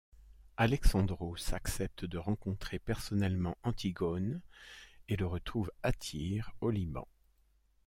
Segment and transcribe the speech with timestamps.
[0.57, 4.41] Alexandros accepte de rencontrer personnellement Antigone
[5.07, 7.07] et le retrouve à Tyr au Liban.